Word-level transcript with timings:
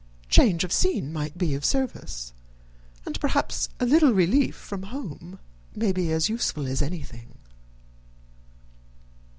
Change 0.29 0.63
of 0.63 0.73
scene 0.73 1.13
might 1.13 1.37
be 1.37 1.53
of 1.53 1.63
service 1.63 2.33
and 3.05 3.19
perhaps 3.21 3.69
a 3.79 3.85
little 3.85 4.13
relief 4.15 4.55
from 4.55 4.81
home 4.81 5.37
may 5.75 5.91
be 5.91 6.11
as 6.11 6.27
useful 6.27 6.65
as 6.65 6.81
anything." 6.81 7.37